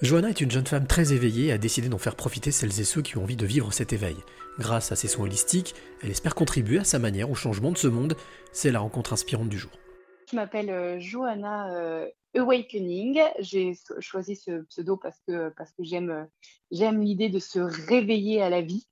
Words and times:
Johanna 0.00 0.28
est 0.28 0.40
une 0.40 0.50
jeune 0.50 0.66
femme 0.66 0.86
très 0.86 1.12
éveillée 1.12 1.46
et 1.46 1.52
a 1.52 1.58
décidé 1.58 1.88
d'en 1.88 1.98
faire 1.98 2.14
profiter 2.14 2.52
celles 2.52 2.78
et 2.80 2.84
ceux 2.84 3.02
qui 3.02 3.18
ont 3.18 3.24
envie 3.24 3.34
de 3.34 3.44
vivre 3.44 3.72
cet 3.72 3.92
éveil. 3.92 4.16
Grâce 4.56 4.92
à 4.92 4.96
ses 4.96 5.08
soins 5.08 5.24
holistiques, 5.24 5.74
elle 6.02 6.10
espère 6.10 6.36
contribuer 6.36 6.78
à 6.78 6.84
sa 6.84 7.00
manière 7.00 7.28
au 7.28 7.34
changement 7.34 7.72
de 7.72 7.78
ce 7.78 7.88
monde. 7.88 8.14
C'est 8.52 8.70
la 8.70 8.78
rencontre 8.78 9.12
inspirante 9.12 9.48
du 9.48 9.58
jour. 9.58 9.72
Je 10.30 10.36
m'appelle 10.36 10.70
euh, 10.70 11.00
Johanna 11.00 11.74
euh, 11.74 12.06
Awakening. 12.36 13.20
J'ai 13.40 13.72
choisi 13.98 14.36
ce 14.36 14.62
pseudo 14.66 14.96
parce 14.96 15.18
que, 15.26 15.48
parce 15.56 15.72
que 15.72 15.82
j'aime, 15.82 16.10
euh, 16.10 16.24
j'aime 16.70 17.02
l'idée 17.02 17.28
de 17.28 17.40
se 17.40 17.58
réveiller 17.58 18.40
à 18.40 18.50
la 18.50 18.60
vie. 18.60 18.86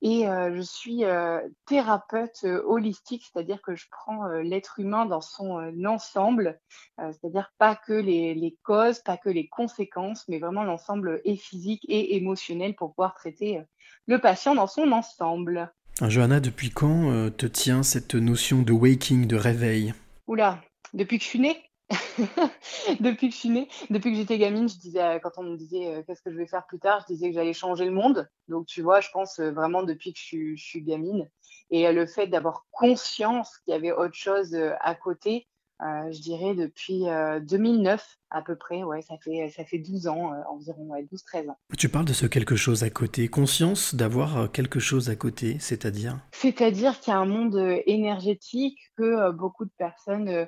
Et 0.00 0.28
euh, 0.28 0.54
je 0.54 0.60
suis 0.60 1.04
euh, 1.04 1.40
thérapeute 1.66 2.44
euh, 2.44 2.62
holistique, 2.64 3.24
c'est-à-dire 3.24 3.60
que 3.62 3.74
je 3.74 3.86
prends 3.90 4.28
l'être 4.28 4.78
humain 4.78 5.06
dans 5.06 5.20
son 5.20 5.72
ensemble, 5.84 6.60
c'est-à-dire 6.98 7.52
pas 7.58 7.74
que 7.74 7.92
les, 7.92 8.34
les, 8.34 8.56
causes, 8.62 9.00
pas 9.00 9.16
que 9.16 9.28
les 9.28 9.48
conséquences, 9.48 10.24
mais 10.28 10.38
vraiment 10.38 10.64
l'ensemble 10.64 11.20
est 11.24 11.36
physique 11.36 11.84
et 11.88 12.16
émotionnel 12.16 12.74
pour 12.74 12.94
pouvoir 12.94 13.14
traiter 13.14 13.60
le 14.06 14.20
patient 14.20 14.54
dans 14.54 14.66
son 14.66 14.92
ensemble. 14.92 15.72
Johanna, 16.00 16.40
depuis 16.40 16.70
quand 16.70 17.30
te 17.36 17.46
tient 17.46 17.82
cette 17.82 18.14
notion 18.14 18.62
de 18.62 18.72
waking, 18.72 19.26
de 19.26 19.36
réveil? 19.36 19.94
Oula, 20.26 20.60
depuis 20.94 21.18
que 21.18 21.24
je 21.24 21.30
suis 21.30 21.40
née? 21.40 21.67
depuis 23.00 23.28
que 23.28 23.34
je 23.34 23.38
suis 23.38 23.48
née, 23.48 23.68
depuis 23.88 24.10
que 24.10 24.16
j'étais 24.16 24.38
gamine, 24.38 24.68
je 24.68 24.76
disais, 24.76 25.02
euh, 25.02 25.18
quand 25.18 25.32
on 25.38 25.42
me 25.42 25.56
disait 25.56 25.86
euh, 25.86 26.02
qu'est-ce 26.02 26.22
que 26.22 26.30
je 26.30 26.36
vais 26.36 26.46
faire 26.46 26.66
plus 26.66 26.78
tard, 26.78 27.04
je 27.08 27.14
disais 27.14 27.28
que 27.28 27.34
j'allais 27.34 27.54
changer 27.54 27.86
le 27.86 27.92
monde. 27.92 28.28
Donc, 28.48 28.66
tu 28.66 28.82
vois, 28.82 29.00
je 29.00 29.08
pense 29.10 29.38
euh, 29.38 29.50
vraiment 29.50 29.82
depuis 29.82 30.12
que 30.12 30.18
je 30.20 30.54
je 30.56 30.62
suis 30.62 30.82
gamine. 30.82 31.30
Et 31.70 31.90
le 31.92 32.06
fait 32.06 32.26
d'avoir 32.26 32.66
conscience 32.72 33.58
qu'il 33.58 33.72
y 33.72 33.76
avait 33.76 33.92
autre 33.92 34.14
chose 34.14 34.54
à 34.80 34.94
côté, 34.94 35.46
euh, 35.80 36.10
je 36.10 36.20
dirais 36.20 36.54
depuis 36.54 37.04
2009 37.48 38.00
euh, 38.00 38.04
à 38.30 38.42
peu 38.42 38.56
près, 38.56 38.82
ouais, 38.82 39.00
ça 39.00 39.16
fait, 39.24 39.48
ça 39.56 39.64
fait 39.64 39.78
12 39.78 40.06
ans, 40.08 40.32
euh, 40.32 40.36
environ 40.50 40.90
12-13 41.12 41.50
ans. 41.50 41.58
Tu 41.78 41.88
parles 41.88 42.04
de 42.04 42.12
ce 42.12 42.26
quelque 42.26 42.56
chose 42.56 42.82
à 42.82 42.90
côté, 42.90 43.28
conscience 43.28 43.94
d'avoir 43.94 44.50
quelque 44.52 44.80
chose 44.80 45.08
à 45.08 45.16
côté, 45.16 45.58
c'est-à-dire? 45.60 46.18
C'est-à-dire 46.32 46.98
qu'il 47.00 47.12
y 47.12 47.16
a 47.16 47.20
un 47.20 47.26
monde 47.26 47.56
énergétique 47.86 48.78
que 48.96 49.30
beaucoup 49.30 49.64
de 49.64 49.72
personnes 49.78 50.46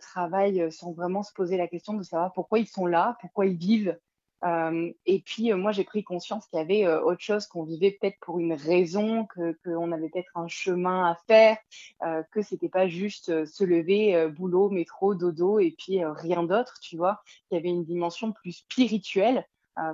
travaillent 0.00 0.70
sans 0.70 0.92
vraiment 0.92 1.22
se 1.22 1.32
poser 1.32 1.56
la 1.56 1.68
question 1.68 1.94
de 1.94 2.02
savoir 2.02 2.32
pourquoi 2.32 2.58
ils 2.58 2.68
sont 2.68 2.86
là, 2.86 3.16
pourquoi 3.20 3.46
ils 3.46 3.56
vivent, 3.56 3.96
euh, 4.44 4.92
et 5.06 5.20
puis, 5.20 5.52
euh, 5.52 5.56
moi, 5.56 5.72
j'ai 5.72 5.84
pris 5.84 6.04
conscience 6.04 6.46
qu'il 6.46 6.58
y 6.58 6.62
avait 6.62 6.86
euh, 6.86 7.00
autre 7.02 7.20
chose, 7.20 7.46
qu'on 7.46 7.64
vivait 7.64 7.92
peut-être 7.92 8.18
pour 8.20 8.38
une 8.38 8.52
raison, 8.52 9.26
qu'on 9.64 9.92
avait 9.92 10.10
peut-être 10.10 10.36
un 10.36 10.48
chemin 10.48 11.06
à 11.06 11.16
faire, 11.26 11.56
que 12.30 12.42
c'était 12.42 12.68
pas 12.68 12.86
juste 12.88 13.46
se 13.46 13.64
lever, 13.64 14.28
boulot, 14.28 14.68
métro, 14.70 15.14
dodo, 15.14 15.58
et 15.58 15.74
puis 15.78 16.04
rien 16.04 16.42
d'autre, 16.42 16.78
tu 16.82 16.96
vois. 16.96 17.22
Il 17.50 17.54
y 17.54 17.58
avait 17.58 17.68
une 17.68 17.84
dimension 17.84 18.32
plus 18.32 18.52
spirituelle, 18.52 19.46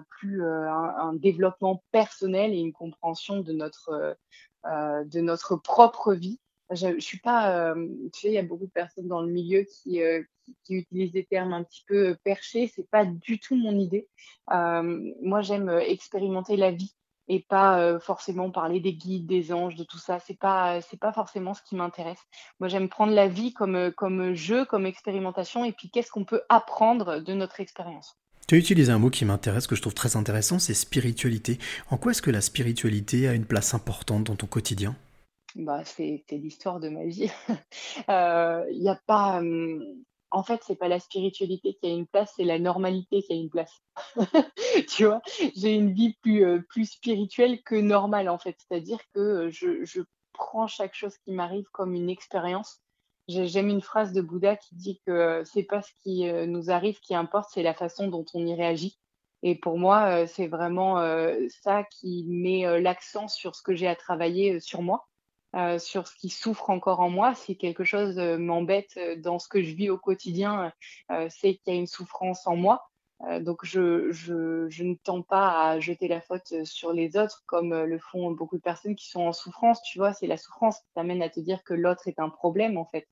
plus 0.08 0.44
un, 0.44 0.94
un, 0.98 1.14
développement 1.14 1.82
personnel 1.92 2.52
et 2.52 2.58
une 2.58 2.72
compréhension 2.72 3.40
de 3.40 3.52
notre, 3.52 4.16
de 4.64 5.20
notre 5.20 5.56
propre 5.56 6.14
vie 6.14 6.40
je, 6.70 6.94
je 6.94 7.00
suis 7.00 7.18
pas, 7.18 7.72
euh, 7.72 7.86
tu 8.12 8.20
sais, 8.20 8.28
il 8.28 8.34
y 8.34 8.38
a 8.38 8.42
beaucoup 8.42 8.66
de 8.66 8.70
personnes 8.70 9.08
dans 9.08 9.22
le 9.22 9.30
milieu 9.30 9.64
qui, 9.64 10.02
euh, 10.02 10.22
utilisent 10.68 11.12
des 11.12 11.24
termes 11.24 11.52
un 11.52 11.62
petit 11.62 11.84
peu 11.86 12.16
perchés. 12.24 12.70
C'est 12.74 12.88
pas 12.90 13.04
du 13.04 13.38
tout 13.38 13.54
mon 13.54 13.78
idée. 13.78 14.08
Euh, 14.52 15.12
moi, 15.22 15.42
j'aime 15.42 15.68
expérimenter 15.68 16.56
la 16.56 16.72
vie 16.72 16.92
et 17.28 17.46
pas 17.48 18.00
forcément 18.00 18.50
parler 18.50 18.80
des 18.80 18.92
guides, 18.92 19.26
des 19.26 19.52
anges, 19.52 19.76
de 19.76 19.84
tout 19.84 19.98
ça. 19.98 20.18
C'est 20.18 20.36
pas, 20.36 20.80
c'est 20.80 20.98
pas 20.98 21.12
forcément 21.12 21.54
ce 21.54 21.62
qui 21.62 21.76
m'intéresse. 21.76 22.18
Moi, 22.58 22.68
j'aime 22.68 22.88
prendre 22.88 23.12
la 23.12 23.28
vie 23.28 23.52
comme, 23.52 23.92
comme 23.92 24.34
jeu, 24.34 24.64
comme 24.64 24.86
expérimentation, 24.86 25.64
et 25.64 25.70
puis 25.70 25.88
qu'est-ce 25.88 26.10
qu'on 26.10 26.24
peut 26.24 26.42
apprendre 26.48 27.20
de 27.20 27.32
notre 27.32 27.60
expérience? 27.60 28.16
Tu 28.48 28.56
as 28.56 28.58
utilisé 28.58 28.90
un 28.90 28.98
mot 28.98 29.10
qui 29.10 29.24
m'intéresse, 29.24 29.68
que 29.68 29.76
je 29.76 29.80
trouve 29.80 29.94
très 29.94 30.16
intéressant, 30.16 30.58
c'est 30.58 30.74
spiritualité. 30.74 31.58
En 31.90 31.96
quoi 31.96 32.10
est-ce 32.10 32.22
que 32.22 32.32
la 32.32 32.40
spiritualité 32.40 33.28
a 33.28 33.34
une 33.34 33.46
place 33.46 33.74
importante 33.74 34.24
dans 34.24 34.34
ton 34.34 34.48
quotidien? 34.48 34.96
Bah, 35.56 35.84
c'est 35.84 36.24
l'histoire 36.30 36.80
de 36.80 36.88
ma 36.88 37.04
vie. 37.04 37.30
Euh, 38.08 38.64
il 38.70 38.82
y 38.82 38.88
a 38.88 38.98
pas, 39.06 39.42
en 40.30 40.42
fait, 40.42 40.60
c'est 40.64 40.76
pas 40.76 40.88
la 40.88 41.00
spiritualité 41.00 41.74
qui 41.74 41.86
a 41.86 41.90
une 41.90 42.06
place, 42.06 42.32
c'est 42.36 42.44
la 42.44 42.58
normalité 42.58 43.22
qui 43.22 43.32
a 43.32 43.36
une 43.36 43.50
place. 43.50 43.82
Tu 44.88 45.06
vois? 45.06 45.20
J'ai 45.56 45.74
une 45.74 45.92
vie 45.92 46.14
plus, 46.22 46.62
plus 46.68 46.86
spirituelle 46.86 47.62
que 47.62 47.74
normale, 47.74 48.28
en 48.28 48.38
fait. 48.38 48.56
C'est-à-dire 48.58 49.00
que, 49.14 49.50
je 49.50 49.84
je 49.84 50.02
prends 50.32 50.66
chaque 50.66 50.94
chose 50.94 51.16
qui 51.18 51.32
m'arrive 51.32 51.66
comme 51.72 51.94
une 51.94 52.10
expérience. 52.10 52.80
j'aime 53.28 53.68
une 53.68 53.82
phrase 53.82 54.12
de 54.12 54.22
Bouddha 54.22 54.56
qui 54.56 54.74
dit 54.76 55.00
que, 55.06 55.42
c'est 55.44 55.64
pas 55.64 55.82
ce 55.82 55.92
qui, 56.02 56.24
nous 56.46 56.70
arrive 56.70 57.00
qui 57.00 57.14
importe, 57.14 57.50
c'est 57.52 57.62
la 57.62 57.74
façon 57.74 58.08
dont 58.08 58.24
on 58.34 58.46
y 58.46 58.54
réagit 58.54 58.98
et 59.42 59.54
pour 59.54 59.78
moi, 59.78 60.26
c'est 60.26 60.48
vraiment, 60.48 60.96
ça 61.62 61.84
qui 61.84 62.24
met, 62.28 62.80
l'accent 62.80 63.28
sur 63.28 63.54
ce 63.54 63.62
que 63.62 63.74
j'ai 63.74 63.88
à 63.88 63.96
travailler, 63.96 64.60
sur 64.60 64.82
moi. 64.82 65.09
Euh, 65.56 65.80
sur 65.80 66.06
ce 66.06 66.14
qui 66.14 66.28
souffre 66.28 66.70
encore 66.70 67.00
en 67.00 67.10
moi. 67.10 67.34
Si 67.34 67.56
quelque 67.56 67.82
chose 67.82 68.20
euh, 68.20 68.38
m'embête 68.38 68.94
euh, 68.96 69.16
dans 69.16 69.40
ce 69.40 69.48
que 69.48 69.60
je 69.62 69.74
vis 69.74 69.90
au 69.90 69.98
quotidien, 69.98 70.72
c'est 71.28 71.54
qu'il 71.54 71.74
y 71.74 71.76
a 71.76 71.78
une 71.78 71.86
souffrance 71.86 72.46
en 72.46 72.54
moi. 72.54 72.89
Donc 73.40 73.64
je, 73.64 74.10
je, 74.12 74.68
je, 74.68 74.84
ne 74.84 74.94
tends 74.94 75.22
pas 75.22 75.70
à 75.70 75.80
jeter 75.80 76.08
la 76.08 76.20
faute 76.20 76.64
sur 76.64 76.92
les 76.92 77.16
autres 77.16 77.42
comme 77.46 77.74
le 77.74 77.98
font 77.98 78.30
beaucoup 78.30 78.56
de 78.56 78.62
personnes 78.62 78.96
qui 78.96 79.08
sont 79.08 79.22
en 79.22 79.32
souffrance. 79.32 79.82
Tu 79.82 79.98
vois, 79.98 80.12
c'est 80.12 80.26
la 80.26 80.36
souffrance 80.36 80.78
qui 80.78 80.92
t'amène 80.94 81.22
à 81.22 81.28
te 81.28 81.40
dire 81.40 81.62
que 81.64 81.74
l'autre 81.74 82.08
est 82.08 82.18
un 82.18 82.30
problème 82.30 82.78
en 82.78 82.86
fait. 82.86 83.06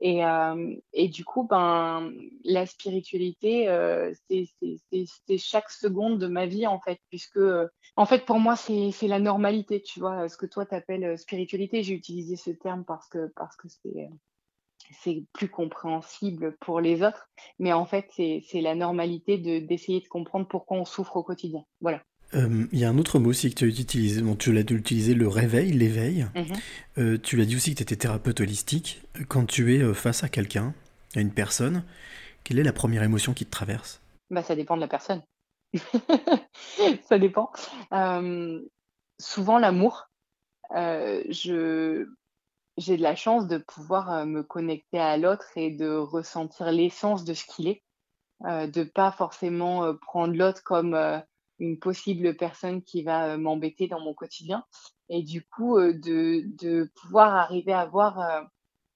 Et, 0.00 0.24
euh, 0.24 0.76
et, 0.92 1.08
du 1.08 1.24
coup, 1.24 1.44
ben, 1.44 2.12
la 2.44 2.66
spiritualité, 2.66 3.68
euh, 3.68 4.12
c'est 4.28 5.38
chaque 5.38 5.70
seconde 5.70 6.18
de 6.18 6.26
ma 6.26 6.46
vie, 6.46 6.66
en 6.66 6.80
fait, 6.80 7.00
puisque, 7.08 7.38
euh, 7.38 7.66
en 7.96 8.04
fait, 8.04 8.26
pour 8.26 8.38
moi, 8.38 8.56
c'est 8.56 9.08
la 9.08 9.18
normalité, 9.18 9.80
tu 9.82 10.00
vois. 10.00 10.28
Ce 10.28 10.36
que 10.36 10.46
toi, 10.46 10.66
tu 10.66 10.74
appelles 10.74 11.18
spiritualité, 11.18 11.82
j'ai 11.82 11.94
utilisé 11.94 12.36
ce 12.36 12.50
terme 12.50 12.84
parce 12.84 13.08
que 13.08 13.32
parce 13.36 13.56
que 13.56 13.68
c'est 13.68 14.10
plus 15.32 15.48
compréhensible 15.48 16.56
pour 16.60 16.80
les 16.80 17.02
autres, 17.02 17.28
mais 17.58 17.72
en 17.72 17.86
fait, 17.86 18.06
c'est 18.16 18.60
la 18.60 18.74
normalité 18.74 19.38
d'essayer 19.38 20.00
de 20.00 20.08
comprendre 20.08 20.46
pourquoi 20.48 20.78
on 20.78 20.84
souffre 20.84 21.16
au 21.16 21.22
quotidien. 21.22 21.62
Voilà. 21.80 22.02
Euh, 22.34 22.66
il 22.72 22.78
y 22.78 22.84
a 22.84 22.88
un 22.88 22.98
autre 22.98 23.18
mot 23.18 23.30
aussi 23.30 23.50
que 23.50 23.54
tu 23.54 23.64
as 23.64 23.68
utilisé, 23.68 24.20
bon, 24.20 24.34
tu 24.34 24.52
l'as 24.52 24.60
utilisé, 24.60 25.14
le 25.14 25.28
réveil, 25.28 25.72
l'éveil. 25.72 26.26
Mhm. 26.34 26.44
Euh, 26.98 27.18
tu 27.18 27.36
l'as 27.36 27.44
dit 27.44 27.56
aussi 27.56 27.70
que 27.72 27.76
tu 27.76 27.82
étais 27.82 27.96
thérapeute 27.96 28.40
holistique. 28.40 29.02
Quand 29.28 29.46
tu 29.46 29.74
es 29.74 29.82
euh, 29.82 29.94
face 29.94 30.24
à 30.24 30.28
quelqu'un, 30.28 30.74
à 31.14 31.20
une 31.20 31.32
personne, 31.32 31.84
quelle 32.44 32.58
est 32.58 32.64
la 32.64 32.72
première 32.72 33.02
émotion 33.02 33.32
qui 33.32 33.46
te 33.46 33.50
traverse? 33.50 34.02
Bah, 34.30 34.42
Ça 34.42 34.56
dépend 34.56 34.76
de 34.76 34.80
la 34.80 34.88
personne. 34.88 35.22
ça 37.08 37.18
dépend. 37.18 37.50
souvent 39.18 39.58
l'amour. 39.58 40.08
je 40.72 42.06
j'ai 42.76 42.96
de 42.96 43.02
la 43.02 43.16
chance 43.16 43.46
de 43.46 43.58
pouvoir 43.58 44.26
me 44.26 44.42
connecter 44.42 44.98
à 44.98 45.16
l'autre 45.16 45.46
et 45.56 45.70
de 45.70 45.96
ressentir 45.96 46.70
l'essence 46.72 47.24
de 47.24 47.34
ce 47.34 47.44
qu'il 47.44 47.68
est, 47.68 47.82
de 48.42 48.84
pas 48.84 49.12
forcément 49.12 49.94
prendre 49.94 50.34
l'autre 50.34 50.62
comme 50.62 50.94
une 51.58 51.78
possible 51.78 52.36
personne 52.36 52.82
qui 52.82 53.02
va 53.02 53.28
euh, 53.28 53.38
m'embêter 53.38 53.88
dans 53.88 54.00
mon 54.00 54.14
quotidien. 54.14 54.64
Et 55.08 55.22
du 55.22 55.44
coup, 55.46 55.78
euh, 55.78 55.92
de, 55.92 56.42
de 56.60 56.90
pouvoir 57.00 57.34
arriver 57.34 57.72
à 57.72 57.86
voir 57.86 58.20
euh, 58.20 58.42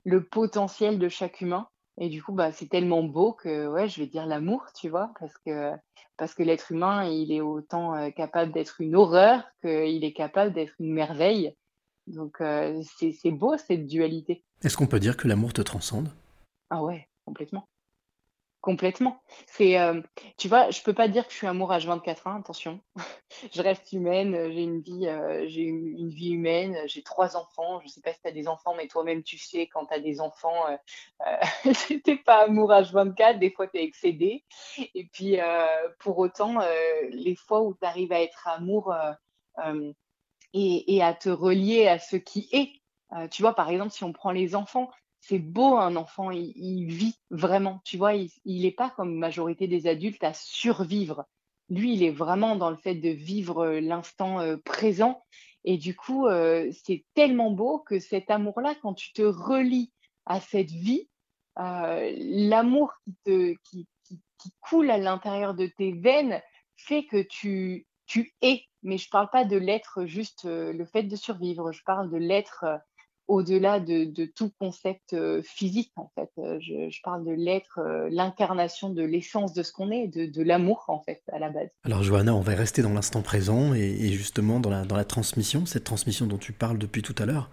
le 0.04 0.24
potentiel 0.24 0.98
de 0.98 1.08
chaque 1.08 1.40
humain. 1.40 1.68
Et 1.98 2.08
du 2.08 2.22
coup, 2.22 2.32
bah, 2.32 2.52
c'est 2.52 2.68
tellement 2.68 3.02
beau 3.02 3.32
que 3.32 3.68
ouais, 3.68 3.88
je 3.88 4.00
vais 4.00 4.06
dire 4.06 4.26
l'amour, 4.26 4.64
tu 4.74 4.88
vois, 4.88 5.12
parce 5.18 5.36
que, 5.44 5.72
parce 6.16 6.34
que 6.34 6.42
l'être 6.42 6.72
humain, 6.72 7.04
il 7.04 7.30
est 7.32 7.42
autant 7.42 8.10
capable 8.12 8.52
d'être 8.52 8.80
une 8.80 8.96
horreur 8.96 9.42
qu'il 9.60 10.02
est 10.02 10.12
capable 10.14 10.54
d'être 10.54 10.72
une 10.78 10.94
merveille. 10.94 11.54
Donc, 12.06 12.42
c'est 12.98 13.30
beau 13.30 13.56
cette 13.56 13.86
dualité. 13.86 14.42
Est-ce 14.62 14.76
qu'on 14.76 14.86
peut 14.86 15.00
dire 15.00 15.16
que 15.16 15.28
l'amour 15.28 15.52
te 15.52 15.62
transcende? 15.62 16.08
Ah 16.70 16.82
ouais, 16.82 17.08
complètement. 17.24 17.66
Complètement. 18.60 19.22
C'est, 19.46 19.80
euh, 19.80 20.02
tu 20.36 20.48
vois, 20.48 20.70
je 20.70 20.82
peux 20.82 20.92
pas 20.92 21.08
dire 21.08 21.26
que 21.26 21.32
je 21.32 21.38
suis 21.38 21.46
amour 21.46 21.72
H24, 21.72 22.18
hein, 22.26 22.36
attention. 22.40 22.80
je 23.54 23.62
reste 23.62 23.90
humaine, 23.92 24.34
euh, 24.34 24.50
j'ai 24.52 24.62
une 24.62 24.82
vie, 24.82 25.06
euh, 25.06 25.46
j'ai 25.48 25.62
une, 25.62 25.86
une, 25.86 26.10
vie 26.10 26.32
humaine, 26.32 26.76
j'ai 26.84 27.02
trois 27.02 27.38
enfants. 27.38 27.80
Je 27.80 27.88
sais 27.88 28.02
pas 28.02 28.12
si 28.12 28.20
tu 28.20 28.28
as 28.28 28.32
des 28.32 28.48
enfants, 28.48 28.74
mais 28.76 28.86
toi-même, 28.86 29.22
tu 29.22 29.38
sais, 29.38 29.66
quand 29.66 29.86
tu 29.86 29.94
as 29.94 30.00
des 30.00 30.20
enfants, 30.20 30.68
euh, 30.68 30.76
euh, 31.26 31.72
pas 32.26 32.44
amour 32.44 32.70
H24, 32.70 33.38
des 33.38 33.50
fois, 33.50 33.66
tu 33.66 33.78
es 33.78 33.84
excédé. 33.84 34.44
Et 34.94 35.08
puis, 35.10 35.38
pour 35.98 36.18
autant, 36.18 36.58
les 37.10 37.36
fois 37.36 37.62
où 37.62 37.74
tu 37.74 37.86
arrives 37.86 38.12
à 38.12 38.20
être 38.20 38.46
amour 38.46 38.94
et, 40.52 41.02
à 41.02 41.14
te 41.14 41.28
relier 41.28 41.86
à 41.86 41.98
ce 41.98 42.16
qui 42.16 42.48
est, 42.52 42.72
tu 43.30 43.42
vois, 43.42 43.54
par 43.54 43.70
exemple, 43.70 43.92
si 43.92 44.04
on 44.04 44.12
prend 44.12 44.30
les 44.30 44.54
enfants, 44.54 44.90
c'est 45.20 45.38
beau 45.38 45.76
un 45.76 45.96
enfant, 45.96 46.30
il, 46.30 46.86
vit 46.86 47.18
vraiment, 47.30 47.80
tu 47.84 47.96
vois, 47.96 48.14
il 48.14 48.30
n'est 48.44 48.70
pas 48.70 48.90
comme 48.90 49.14
majorité 49.14 49.68
des 49.68 49.86
adultes 49.86 50.24
à 50.24 50.32
survivre. 50.32 51.26
Lui, 51.68 51.94
il 51.94 52.02
est 52.02 52.10
vraiment 52.10 52.56
dans 52.56 52.70
le 52.70 52.76
fait 52.76 52.96
de 52.96 53.10
vivre 53.10 53.64
euh, 53.64 53.80
l'instant 53.80 54.40
euh, 54.40 54.56
présent. 54.56 55.22
Et 55.62 55.76
du 55.76 55.94
coup, 55.94 56.26
euh, 56.26 56.70
c'est 56.84 57.04
tellement 57.14 57.50
beau 57.50 57.78
que 57.78 58.00
cet 58.00 58.30
amour-là, 58.30 58.74
quand 58.82 58.94
tu 58.94 59.12
te 59.12 59.22
relis 59.22 59.92
à 60.26 60.40
cette 60.40 60.70
vie, 60.70 61.08
l'amour 61.56 62.92
qui, 63.24 63.58
qui, 63.64 63.86
qui, 64.38 64.52
coule 64.60 64.90
à 64.90 64.96
l'intérieur 64.96 65.52
de 65.54 65.66
tes 65.66 65.92
veines 65.92 66.40
fait 66.76 67.04
que 67.04 67.20
tu 67.20 67.86
tu 68.10 68.34
es, 68.42 68.64
mais 68.82 68.98
je 68.98 69.08
parle 69.08 69.30
pas 69.30 69.44
de 69.44 69.56
l'être 69.56 70.04
juste, 70.04 70.44
heu, 70.44 70.72
le 70.72 70.84
fait 70.84 71.04
de 71.04 71.14
survivre, 71.14 71.70
je 71.70 71.82
parle 71.84 72.10
de 72.10 72.16
l'être, 72.16 72.64
heu, 72.64 72.78
au-delà 73.28 73.78
de 73.78 74.02
de 74.04 74.24
tout 74.24 74.50
concept, 74.58 75.12
heu, 75.12 75.42
physique 75.42 75.92
en 75.94 76.10
fait, 76.16 76.30
je 76.58 76.90
je 76.90 77.00
parle 77.04 77.24
de 77.24 77.30
l'être, 77.30 77.78
l'incarnation 78.10 78.90
de 78.90 79.04
l'essence 79.04 79.52
de 79.54 79.62
ce 79.62 79.70
qu'on 79.70 79.92
est, 79.92 80.08
de 80.08 80.26
de 80.26 80.42
l'amour 80.42 80.86
en 80.88 81.00
fait, 81.04 81.22
à 81.30 81.38
la 81.38 81.50
base. 81.50 81.68
Alors 81.84 82.02
Johanna, 82.02 82.34
on 82.34 82.40
va 82.40 82.56
rester 82.56 82.82
dans 82.82 82.92
l'instant 82.92 83.22
présent 83.22 83.72
et, 83.74 83.78
et 83.78 84.08
justement 84.08 84.58
dans 84.58 84.70
la, 84.70 84.84
dans 84.84 84.96
la 84.96 85.04
transmission, 85.04 85.64
cette 85.64 85.84
transmission 85.84 86.26
dont 86.26 86.38
tu 86.38 86.52
parles 86.52 86.78
depuis 86.78 87.02
tout 87.02 87.14
à 87.18 87.26
l'heure. 87.26 87.48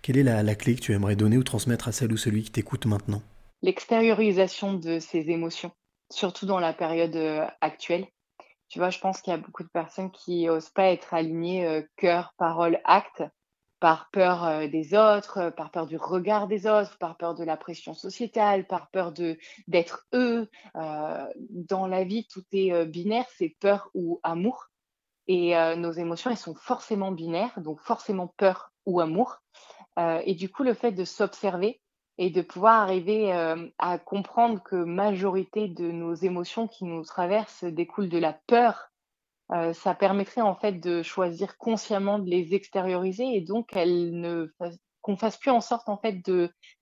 Quelle 0.00 0.16
est 0.16 0.22
la, 0.22 0.42
la 0.42 0.54
clé 0.54 0.74
que 0.74 0.80
tu 0.80 0.94
aimerais 0.94 1.16
donner 1.16 1.36
ou 1.36 1.44
transmettre 1.44 1.88
à 1.88 1.92
celle 1.92 2.12
ou 2.12 2.16
celui 2.16 2.42
qui 2.42 2.50
t'écoute 2.50 2.86
maintenant? 2.86 3.20
L'extériorisation 3.60 4.72
de 4.72 4.98
ses 4.98 5.28
émotions, 5.30 5.72
surtout 6.10 6.46
dans 6.46 6.58
la 6.58 6.72
période, 6.72 7.16
actuelle. 7.60 8.06
Tu 8.72 8.78
vois, 8.78 8.88
je 8.88 8.98
pense 9.00 9.20
qu'il 9.20 9.30
y 9.32 9.34
a 9.34 9.38
beaucoup 9.38 9.62
de 9.64 9.68
personnes 9.68 10.10
qui 10.10 10.48
osent 10.48 10.70
pas 10.70 10.86
être 10.86 11.12
alignées, 11.12 11.66
heu, 11.66 11.86
cœur, 11.96 12.32
parole, 12.38 12.80
acte, 12.84 13.22
par 13.80 14.08
peur, 14.12 14.44
heu, 14.46 14.66
des 14.68 14.94
autres, 14.94 15.48
heu, 15.48 15.50
par 15.50 15.70
peur 15.70 15.86
du 15.86 15.98
regard 15.98 16.48
des 16.48 16.66
autres, 16.66 16.96
par 16.96 17.18
peur 17.18 17.34
de 17.34 17.44
la 17.44 17.58
pression 17.58 17.92
sociétale, 17.92 18.66
par 18.66 18.88
peur 18.90 19.12
de 19.12 19.36
d'être 19.68 20.06
eux. 20.14 20.48
Heu, 20.74 21.28
dans 21.50 21.86
la 21.86 22.04
vie, 22.04 22.26
tout 22.28 22.44
est, 22.52 22.86
binaire, 22.86 23.26
c'est 23.36 23.54
peur 23.60 23.90
ou 23.92 24.20
amour 24.22 24.68
et 25.28 25.54
nos 25.76 25.92
émotions, 25.92 26.30
elles 26.30 26.38
sont 26.38 26.54
forcément 26.56 27.12
binaires, 27.12 27.60
donc 27.60 27.80
forcément 27.80 28.34
peur 28.38 28.72
ou 28.86 29.00
amour. 29.00 29.38
Et 29.98 30.34
du 30.36 30.50
coup, 30.50 30.64
le 30.64 30.74
fait 30.74 30.92
de 30.92 31.04
s'observer 31.04 31.81
et 32.18 32.30
de 32.30 32.42
pouvoir 32.42 32.82
arriver, 32.82 33.24
hem, 33.26 33.70
à 33.78 33.98
comprendre 33.98 34.62
que 34.62 34.76
majorité 34.76 35.68
de 35.68 35.90
nos 35.90 36.14
émotions 36.14 36.68
qui 36.68 36.84
nous 36.84 37.04
traversent 37.04 37.64
découlent 37.64 38.08
de 38.10 38.18
la 38.18 38.34
peur, 38.46 38.90
heu, 39.52 39.72
ça 39.72 39.94
permettrait 39.94 40.40
en 40.42 40.54
fait 40.56 40.74
de 40.80 41.02
choisir 41.02 41.58
consciemment 41.58 42.18
de 42.18 42.28
les 42.30 42.54
extérioriser 42.54 43.24
et 43.36 43.40
donc 43.42 43.70
elles 43.76 44.12
ne 44.20 44.48
qu'on 45.02 45.16
fasse 45.16 45.36
plus 45.38 45.50
en 45.50 45.60
sorte 45.60 45.88
en 45.88 45.98
fait 45.98 46.22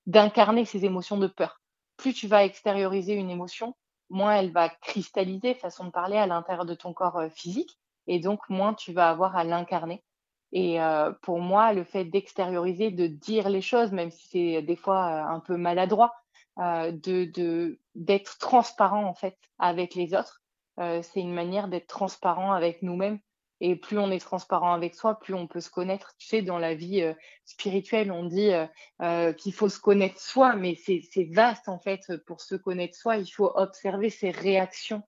d'incarner 0.06 0.64
ces 0.64 0.84
émotions 0.84 1.18
de 1.18 1.26
peur. 1.26 1.60
Plus 1.96 2.14
tu 2.14 2.26
vas 2.28 2.44
extérioriser 2.44 3.14
une 3.14 3.30
émotion, 3.30 3.74
moins 4.10 4.34
elle 4.36 4.52
va 4.52 4.68
cristalliser, 4.70 5.54
façon 5.54 5.84
de 5.86 5.90
parler, 5.90 6.16
à 6.18 6.26
l'intérieur 6.26 6.66
de 6.66 6.74
ton 6.74 6.92
corps, 6.94 7.20
heu, 7.20 7.30
physique 7.30 7.78
et 8.06 8.20
donc 8.20 8.40
moins 8.48 8.74
tu 8.74 8.92
vas 8.92 9.10
avoir 9.10 9.36
à 9.36 9.44
l'incarner. 9.44 10.02
Et 10.52 10.80
heu, 10.80 11.16
pour 11.22 11.38
moi, 11.40 11.72
le 11.72 11.84
fait 11.84 12.04
d'extérioriser, 12.04 12.90
de 12.90 13.06
dire 13.06 13.48
les 13.48 13.62
choses, 13.62 13.92
même 13.92 14.10
si 14.10 14.26
c'est 14.56 14.62
des 14.62 14.76
fois, 14.76 15.06
heu, 15.10 15.34
un 15.34 15.40
peu 15.40 15.56
maladroit, 15.56 16.12
heu, 16.58 16.92
de 16.92 17.78
d'être 17.94 18.38
transparent, 18.38 19.04
en 19.04 19.14
fait, 19.14 19.36
avec 19.58 19.94
les 19.94 20.14
autres, 20.14 20.42
heu, 20.80 21.02
c'est 21.02 21.20
une 21.20 21.34
manière 21.34 21.68
d'être 21.68 21.86
transparent 21.88 22.52
avec 22.52 22.82
nous-mêmes. 22.82 23.20
Et 23.62 23.76
plus 23.76 23.98
on 23.98 24.10
est 24.10 24.18
transparent 24.20 24.72
avec 24.72 24.94
soi, 24.94 25.18
plus 25.18 25.34
on 25.34 25.46
peut 25.46 25.60
se 25.60 25.68
connaître. 25.70 26.14
Tu 26.18 26.26
sais, 26.26 26.40
dans 26.42 26.58
la 26.58 26.74
vie, 26.74 27.02
heu, 27.02 27.14
spirituelle, 27.44 28.10
on 28.12 28.24
dit, 28.24 28.50
heu 28.52 28.66
heu, 29.02 29.32
qu'il 29.34 29.52
faut 29.52 29.68
se 29.68 29.78
connaître 29.80 30.18
soi, 30.20 30.56
mais 30.56 30.74
c'est 30.76 31.28
vaste, 31.32 31.68
en 31.68 31.78
fait, 31.78 32.00
pour 32.26 32.40
se 32.40 32.54
connaître 32.54 32.96
soi, 32.96 33.16
il 33.18 33.26
faut 33.28 33.52
observer 33.56 34.08
ses 34.10 34.30
réactions, 34.30 35.02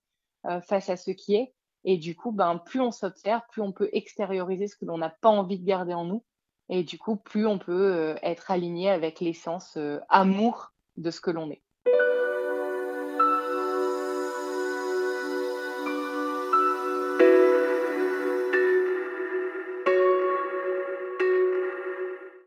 heu, 0.47 0.61
face 0.61 0.89
à 0.89 0.97
ce 0.97 1.11
qui 1.11 1.35
est 1.35 1.53
et 1.85 1.97
du 1.97 2.15
coup, 2.15 2.31
ben, 2.31 2.57
plus 2.59 2.79
on 2.81 2.91
s'observe, 2.91 3.41
plus 3.51 3.61
on 3.61 3.71
peut 3.73 3.89
extérioriser 3.93 4.67
ce 4.67 4.75
que 4.77 4.85
l'on 4.85 4.97
n'a 4.97 5.09
pas 5.09 5.29
envie 5.29 5.59
de 5.59 5.65
garder 5.65 5.93
en 5.93 6.05
nous. 6.05 6.23
Et 6.69 6.83
du 6.83 6.97
coup, 6.97 7.15
plus 7.17 7.45
on 7.47 7.59
peut, 7.59 8.13
heu, 8.13 8.15
être 8.23 8.51
aligné 8.51 8.89
avec 8.89 9.19
l'essence, 9.19 9.77
heu, 9.77 10.01
amour 10.09 10.73
de 10.97 11.11
ce 11.11 11.21
que 11.21 11.31
l'on 11.31 11.49
est. 11.51 11.63